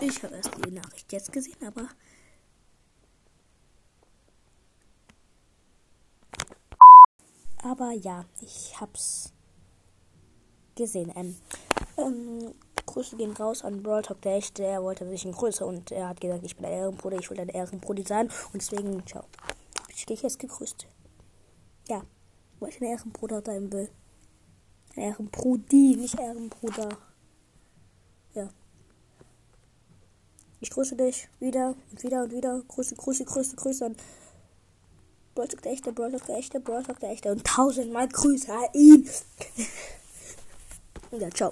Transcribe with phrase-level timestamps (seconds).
[0.00, 1.88] Ich habe erst die Nachricht jetzt gesehen, aber.
[7.62, 9.32] Aber ja, ich hab's
[10.74, 11.12] gesehen.
[11.16, 11.36] Ähm,
[11.96, 12.54] ähm,
[12.84, 14.64] Grüße gehen raus an Brawl Talk, der echte.
[14.64, 17.40] Er wollte sich ein Grüße und er hat gesagt, ich bin ein Ehrenbruder, ich will
[17.40, 18.30] ein Ehrenbruder sein.
[18.52, 19.24] Und deswegen, ciao.
[19.88, 20.86] Ich dich jetzt gegrüßt.
[21.88, 22.02] Ja,
[22.60, 23.90] weil ich ein Ehrenbruder sein will.
[24.94, 26.90] Ein Ehrenbrudi, nicht Ehrenbruder.
[28.34, 28.48] Ja.
[30.66, 32.60] Ich grüße dich wieder und wieder und wieder.
[32.66, 33.96] Grüße, Grüße, Grüße, Grüße an
[35.32, 37.30] Brawl der echte, Brawl der echte, Brawl der echte.
[37.30, 39.08] Und tausendmal Grüße an ihn.
[41.20, 41.50] ja, ciao.